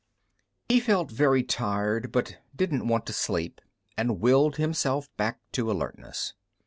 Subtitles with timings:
[0.67, 3.61] _4 He felt very tired, but didn't want to sleep,
[3.95, 6.33] and willed himself back to alertness.